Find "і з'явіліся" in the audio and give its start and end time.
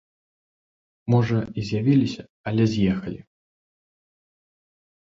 1.57-2.23